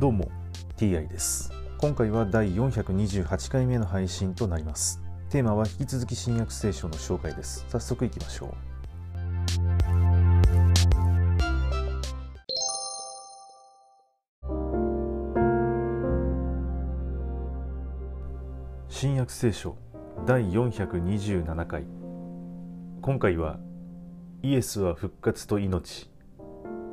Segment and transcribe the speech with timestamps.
[0.00, 0.28] どうも
[0.76, 1.52] TI です。
[1.78, 5.00] 今回は第428回目の配信となります。
[5.30, 7.64] テーマは引き続き新約聖書の紹介です。
[7.68, 8.54] 早速いきましょう。
[18.88, 19.76] 新約聖書
[20.26, 21.84] 第427回。
[23.00, 23.60] 今回は
[24.42, 26.10] イエスは復活と命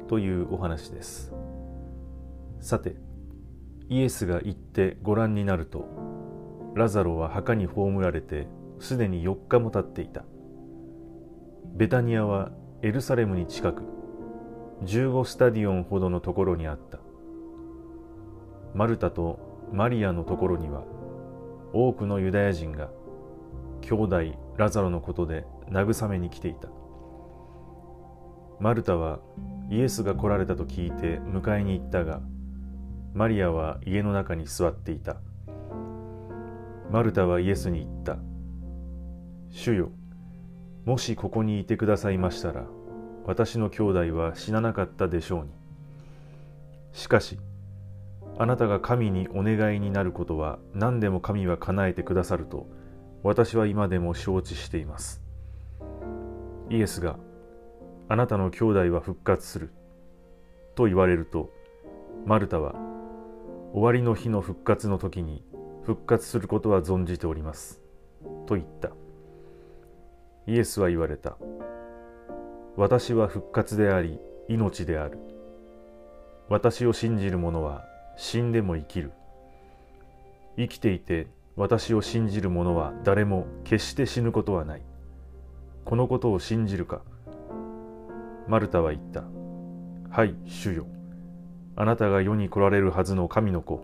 [0.08, 1.41] というお話です。
[2.62, 2.96] さて
[3.90, 8.48] イエスが行ってご覧になるとラザロは墓に葬られて
[8.80, 10.24] すでに4日も経っていた。
[11.76, 12.52] ベタニアは
[12.82, 13.84] エルサレムに近く
[14.84, 17.00] 15スタディオンほどのところにあった。
[18.74, 19.40] マルタと
[19.74, 20.84] マリアのところには
[21.74, 22.90] 多くのユダヤ人が
[23.82, 24.22] 兄弟
[24.58, 26.70] ラザロのことで慰めに来ていた。
[28.60, 29.20] マルタは
[29.70, 32.22] イエスが来られたと聞いて迎えに行ったが
[33.14, 35.18] マリアは家の中に座っていた。
[36.90, 38.18] マルタはイエスに言った。
[39.50, 39.92] 主よ
[40.86, 42.64] もしここにいてくださいましたら
[43.26, 45.50] 私の兄弟は死ななかったでしょうに。
[46.94, 47.38] しかし
[48.38, 52.68] あなたが神にお願いになることは何でも神は叶えてくださると
[53.24, 55.22] 私は今でも承知しています。
[56.70, 57.18] イエスが
[58.08, 59.70] あなたの兄弟は復活する。
[60.76, 61.52] と言われると
[62.26, 62.91] マルタは
[63.74, 65.46] 終わりの日の復活の時に
[65.84, 67.82] 復活することは存じております。
[68.46, 68.90] と言った。
[70.46, 71.38] イエスは言われた。
[72.76, 75.18] 私は復活であり命である。
[76.50, 77.86] 私を信じる者は
[78.18, 79.14] 死んでも生きる。
[80.58, 84.82] 生きていて私を信じる者は誰も決して死ぬことはない。
[85.86, 87.04] このことを信じるか。
[88.50, 89.24] マルタは言った。
[90.10, 90.86] はい主よ。
[91.82, 93.82] あなたが世に来られるはずの神の子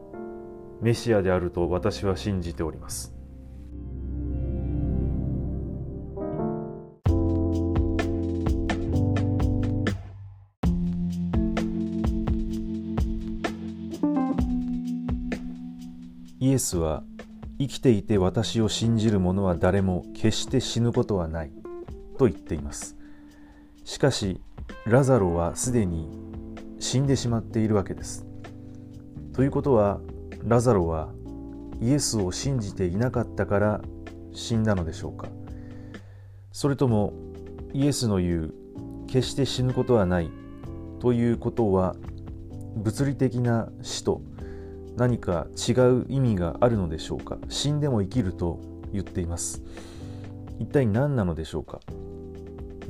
[0.84, 3.12] メシアであると私は信じております。
[16.40, 17.02] イエスは
[17.58, 21.52] 生きていて私を信じる者は誰も決して死ぬことはない
[22.20, 22.96] と言っています。
[23.86, 24.40] しかし
[24.86, 26.28] ラザロはすでに
[26.88, 28.26] 死んでしまっているわけです。
[29.34, 30.00] ということは
[30.46, 31.10] ラザロは
[31.82, 33.82] イエスを信じていなかったから
[34.32, 35.28] 死んだのでしょうか。
[36.54, 37.12] それとも
[37.74, 38.54] イエスの言う
[39.06, 40.32] 決して死ぬことはない
[41.02, 41.98] ということは
[42.78, 44.22] 物理的な死と
[44.96, 47.38] 何か違う意味があるのでしょうか。
[47.50, 48.62] 死んでも生きると
[48.94, 49.62] 言っています。
[50.58, 51.82] 一体何なのでしょうか。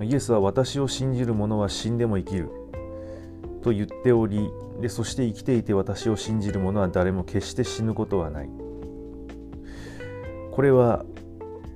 [0.04, 2.67] イエスは私を信じる者は死んでも生きる。
[3.62, 4.50] と言っており
[4.82, 8.50] でそして生きていて私を信じる者は誰も決して死ぬことはない。
[10.52, 11.06] これは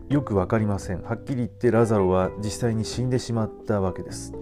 [0.09, 1.03] よく分かりません。
[1.03, 4.33] はっきり言ってラザロは実際に死んでしまったわけです。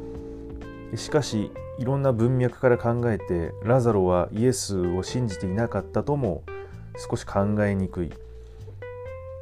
[0.95, 6.44] しかしいろんな文脈から考えてラザロはイエスを信じていなかったとも
[7.09, 8.11] 少し考えにくい。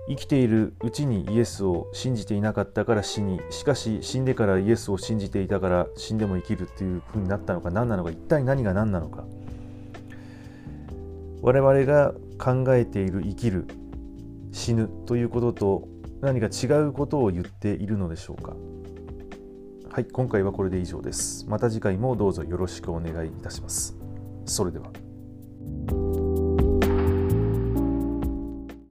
[0.10, 9.26] 生きているうちにイエスを信じていなかったから死にしかし死んでからイエスを信じていたから死んでも生きるっていうふうになったのか何なのか一体何が何なのか
[11.42, 13.68] 我々が考えている生きる
[14.52, 15.88] 死ぬということと
[16.22, 18.56] 何か違うことを言っているのでしょうか
[19.98, 21.48] はい、今回はこれで以上です。
[21.50, 23.98] また次回もどうぞよろしくお願いいたします。
[24.46, 24.92] それでは。